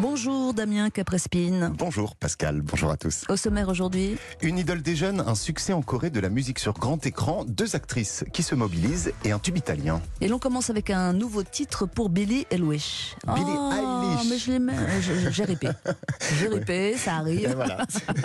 [0.00, 1.72] Bonjour Damien Caprespine.
[1.76, 3.24] Bonjour Pascal, bonjour à tous.
[3.28, 6.74] Au sommaire aujourd'hui Une idole des jeunes, un succès en Corée de la musique sur
[6.74, 10.00] grand écran, deux actrices qui se mobilisent et un tube italien.
[10.20, 13.16] Et l'on commence avec un nouveau titre pour Billie Eilish.
[13.34, 13.72] Billie oh,
[14.22, 14.48] Eilish.
[14.60, 15.68] mais je je- j'ai ripé.
[16.38, 17.52] J'ai ripé, ça Et arrive.
[17.56, 17.84] voilà.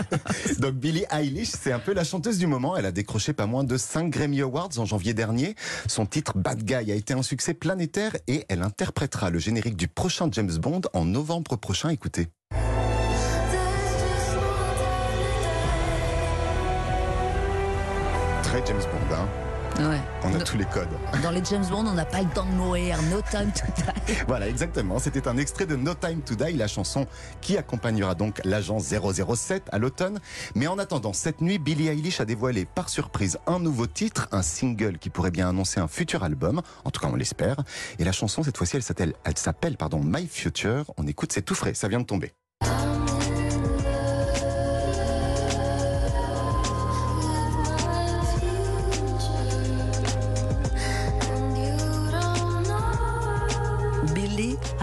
[0.59, 2.77] Donc Billie Eilish, c'est un peu la chanteuse du moment.
[2.77, 5.55] Elle a décroché pas moins de 5 Grammy Awards en janvier dernier.
[5.87, 9.87] Son titre Bad Guy a été un succès planétaire et elle interprétera le générique du
[9.87, 11.89] prochain James Bond en novembre prochain.
[11.89, 12.27] Écoutez.
[18.43, 19.42] Très James Bond, hein
[19.79, 19.99] Ouais.
[20.23, 20.87] On a tous les codes.
[21.23, 23.01] Dans les James Bond, on n'a pas le temps de mourir.
[23.09, 24.13] No time to die.
[24.27, 24.99] Voilà, exactement.
[24.99, 27.07] C'était un extrait de No Time to Die, la chanson
[27.41, 30.19] qui accompagnera donc l'agent 007 à l'automne.
[30.55, 34.43] Mais en attendant, cette nuit, Billie Eilish a dévoilé par surprise un nouveau titre, un
[34.43, 36.61] single qui pourrait bien annoncer un futur album.
[36.85, 37.57] En tout cas, on l'espère.
[37.97, 40.85] Et la chanson, cette fois-ci, elle s'appelle, elle s'appelle, pardon, My Future.
[40.97, 42.33] On écoute, c'est tout frais, ça vient de tomber.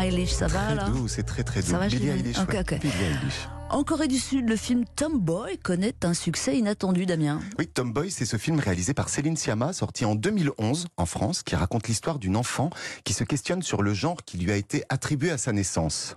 [0.04, 1.70] Eilish, ça va Très là doux, c'est très très doux.
[1.70, 2.60] Ça va, Billie Julien Eilish, Ok, ouais.
[2.60, 2.78] ok.
[2.80, 3.48] Billie Eilish.
[3.70, 7.38] En Corée du Sud, le film Tomboy connaît un succès inattendu, Damien.
[7.58, 11.54] Oui, Tomboy, c'est ce film réalisé par Céline Sciamma, sorti en 2011 en France, qui
[11.54, 12.70] raconte l'histoire d'une enfant
[13.04, 16.16] qui se questionne sur le genre qui lui a été attribué à sa naissance.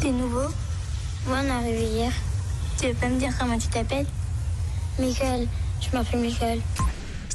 [0.00, 0.48] T'es nouveau?
[1.28, 2.12] Moi, on est arrivé hier.
[2.80, 4.06] Tu veux pas me dire comment tu t'appelles?
[4.98, 5.46] Michael.
[5.80, 6.60] Je m'appelle Michael.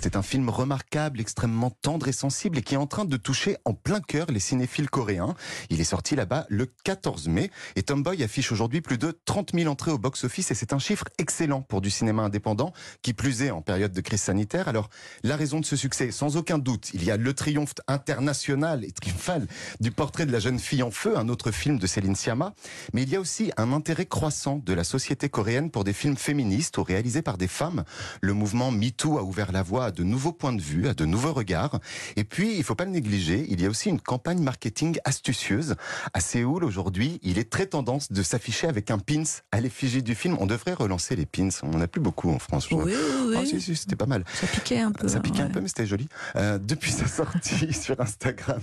[0.02, 3.58] C'était un film remarquable, extrêmement tendre et sensible et qui est en train de toucher
[3.66, 5.36] en plein cœur les cinéphiles coréens.
[5.70, 9.70] Il est sorti là-bas le 14 mai et Tomboy affiche aujourd'hui plus de 30 000
[9.70, 13.52] entrées au box-office et c'est un chiffre excellent pour du cinéma indépendant qui plus est
[13.52, 14.70] en période de crise sanitaire.
[14.70, 14.90] Alors
[15.24, 18.94] la raison de ce succès, sans aucun doute, il y a le triomphe international et
[18.94, 19.48] triomphal
[19.82, 22.54] du portrait de la jeune fille en feu, un autre film de Céline Sciamma,
[22.94, 26.16] mais il y a aussi un intérêt croissant de la société coréenne pour des films
[26.16, 27.84] féministes ou réalisés par des femmes.
[28.22, 31.06] Le mouvement MeToo a ouvert la voie à de nouveaux points de vue, à de
[31.06, 31.80] nouveaux regards.
[32.16, 35.76] Et puis, il faut pas le négliger, il y a aussi une campagne marketing astucieuse.
[36.14, 40.14] À Séoul, aujourd'hui, il est très tendance de s'afficher avec un pins à l'effigie du
[40.14, 40.38] film.
[40.40, 41.50] On devrait relancer les pins.
[41.64, 42.70] On n'en a plus beaucoup en France.
[42.72, 42.94] Oui, oui,
[43.36, 43.48] Ah, oui.
[43.48, 44.24] si, si, c'était pas mal.
[44.34, 45.08] Ça piquait un peu.
[45.08, 46.08] Ça piquait un peu, mais c'était joli.
[46.36, 48.62] Euh, depuis sa sortie sur Instagram,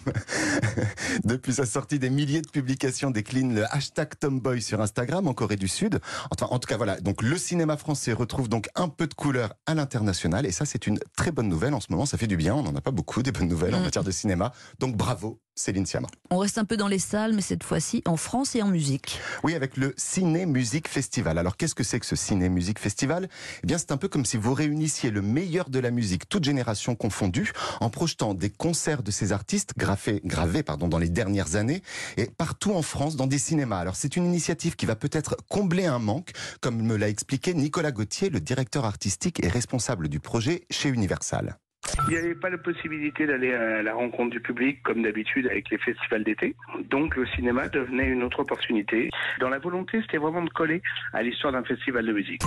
[1.24, 5.56] depuis sa sortie, des milliers de publications déclinent le hashtag Tomboy sur Instagram en Corée
[5.56, 6.00] du Sud.
[6.30, 7.00] Enfin, en tout cas, voilà.
[7.00, 10.86] Donc, le cinéma français retrouve donc un peu de couleur à l'international, et ça, c'est
[10.86, 12.06] une très bonne nouvelle en ce moment.
[12.06, 12.54] Ça fait du bien.
[12.54, 13.84] On n'en a pas beaucoup des bonnes nouvelles en Mm.
[13.84, 14.52] matière de cinéma.
[14.78, 16.08] Donc, bravo, Céline Sciamma.
[16.30, 19.18] On reste un peu dans les salles, mais cette fois-ci en France et en musique.
[19.42, 21.38] Oui, avec le Ciné Musique Festival.
[21.38, 23.28] Alors, qu'est-ce que c'est que ce Ciné Musique Festival?
[23.64, 26.44] Eh bien, c'est un peu comme si vous réunissiez le meilleur de la musique, toute
[26.44, 31.56] génération confondue, en projetant des concerts de ces artistes gravés, gravés pardon, dans les dernières
[31.56, 31.82] années
[32.16, 33.78] et partout en France dans des cinémas.
[33.78, 37.92] Alors, c'est une initiative qui va peut-être combler un manque, comme me l'a expliqué Nicolas
[37.92, 41.58] Gauthier, le directeur artistique et responsable du projet chez Universal.
[42.04, 45.70] Il n'y avait pas la possibilité d'aller à la rencontre du public comme d'habitude avec
[45.70, 46.54] les festivals d'été.
[46.90, 49.10] Donc le cinéma devenait une autre opportunité.
[49.40, 52.42] Dans la volonté, c'était vraiment de coller à l'histoire d'un festival de musique.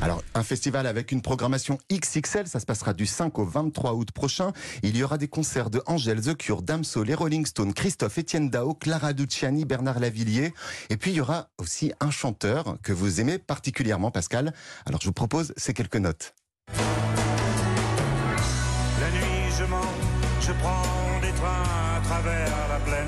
[0.00, 4.10] Alors, un festival avec une programmation XXL, ça se passera du 5 au 23 août
[4.12, 4.52] prochain.
[4.82, 8.50] Il y aura des concerts de Angèle, The Cure, Damso, les Rolling Stones, Christophe, Étienne
[8.50, 10.52] Dao, Clara Luciani, Bernard Lavillier.
[10.90, 14.52] Et puis, il y aura aussi un chanteur que vous aimez particulièrement, Pascal.
[14.86, 16.34] Alors, je vous propose ces quelques notes.
[19.58, 19.76] Je mens,
[20.40, 21.62] je prends des trains
[21.96, 23.06] à travers la plaine.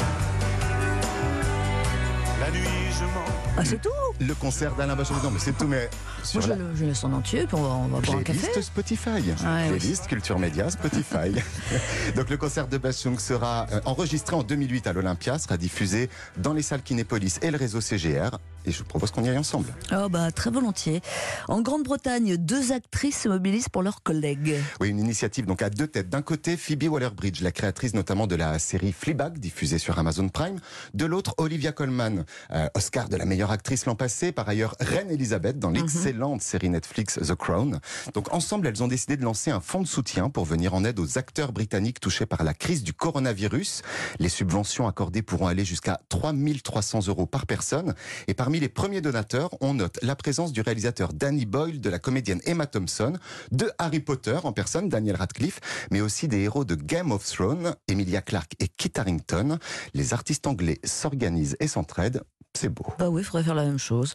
[2.41, 2.69] La nuit
[2.99, 3.35] je mens.
[3.57, 3.89] Ah, c'est tout
[4.21, 5.17] Le concert d'Alain Bachung.
[5.23, 5.89] Non, mais c'est tout, mais
[6.25, 8.19] sur Moi, je, la le, je laisse en entier, puis on va, on va boire
[8.19, 8.39] un café.
[8.41, 9.11] playlist Spotify.
[9.47, 9.79] Ah, oui.
[9.79, 11.33] playlist Culture Média Spotify.
[12.17, 16.53] Donc le concert de Bachung sera euh, enregistré en 2008 à l'Olympia, sera diffusé dans
[16.53, 18.39] les salles Kinépolis et le réseau CGR.
[18.67, 19.75] Et je vous propose qu'on y aille ensemble.
[19.93, 21.03] Oh bah très volontiers.
[21.49, 24.57] En Grande-Bretagne, deux actrices se mobilisent pour leurs collègues.
[24.81, 26.09] Oui, une initiative donc à deux têtes.
[26.09, 30.59] D'un côté, Phoebe Waller-Bridge, la créatrice notamment de la série Fleabag, diffusée sur Amazon Prime.
[30.95, 34.33] De l'autre, Olivia Colman, euh, Oscar de la meilleure actrice l'an passé.
[34.33, 37.81] Par ailleurs, Reine Elisabeth dans l'excellente série Netflix The Crown.
[38.15, 40.99] Donc ensemble, elles ont décidé de lancer un fonds de soutien pour venir en aide
[40.99, 43.83] aux acteurs britanniques touchés par la crise du coronavirus.
[44.19, 47.95] Les subventions accordées pourront aller jusqu'à 3300 euros par personne.
[48.29, 51.99] Et parmi les premiers donateurs, on note la présence du réalisateur Danny Boyle, de la
[51.99, 53.15] comédienne Emma Thompson,
[53.53, 55.61] de Harry Potter en personne, Daniel Radcliffe,
[55.91, 59.59] mais aussi des héros de Game of Thrones, Emilia Clarke et Kit Harington.
[59.95, 62.23] Les artistes anglais s'organisent et s'entraident.
[62.57, 62.87] C'est beau.
[63.01, 64.15] Bah oui, il faudrait faire la même chose.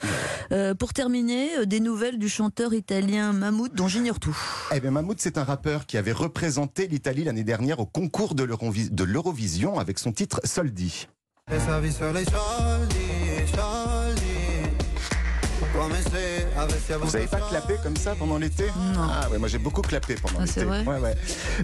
[0.53, 4.37] Euh, pour terminer, euh, des nouvelles du chanteur italien Mahmoud dont j'ignore tout.
[4.73, 8.43] Eh bien, Mahmoud, c'est un rappeur qui avait représenté l'Italie l'année dernière au concours de
[8.43, 11.09] l'Eurovi- de l'Eurovision avec son titre Soldi.
[11.65, 12.95] Sa vie sur les soldi,
[15.73, 18.65] Vous n'avez pas clapé comme ça pendant l'été?
[18.93, 19.01] Non.
[19.09, 20.53] Ah ouais, moi j'ai beaucoup clapé pendant Ah, l'été.
[20.53, 20.83] c'est vrai?
[20.83, 21.15] Ouais, ouais.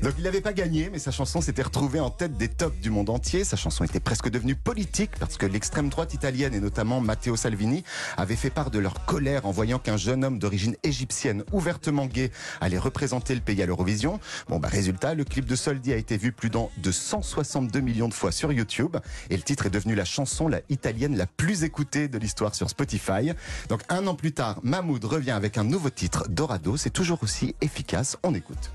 [0.02, 2.90] Donc il n'avait pas gagné, mais sa chanson s'était retrouvée en tête des tops du
[2.90, 3.44] monde entier.
[3.44, 7.84] Sa chanson était presque devenue politique parce que l'extrême droite italienne et notamment Matteo Salvini
[8.18, 12.32] avaient fait part de leur colère en voyant qu'un jeune homme d'origine égyptienne ouvertement gay
[12.62, 14.20] allait représenter le pays à l'Eurovision.
[14.50, 18.08] Bon bah résultat, le clip de Soldi a été vu plus d'un de 162 millions
[18.08, 18.98] de fois sur YouTube
[19.30, 22.70] et le titre est devenu la chanson la italienne la plus écoutée de l'histoire sur
[22.70, 23.32] Spotify.
[23.70, 26.76] Donc un an plus tard, Mahmoud revient avec un nouveau titre, Dorado.
[26.78, 28.18] C'est toujours aussi efficace.
[28.24, 28.72] On écoute.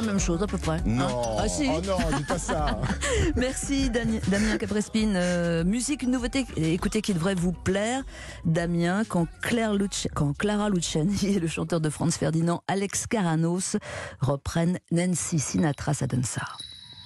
[0.00, 0.80] La même chose à peu près.
[0.84, 1.68] Non, Hein ah si.
[1.70, 2.80] oh non, dis pas ça.
[3.36, 5.14] Merci Dani- Damien Caprespine.
[5.16, 8.02] Euh, musique, une nouveauté, écoutez, qui devrait vous plaire.
[8.44, 13.76] Damien, quand, Claire Luc- quand Clara Luciani et le chanteur de Franz Ferdinand, Alex Caranos,
[14.20, 16.42] reprennent Nancy Sinatra, ça donne ça.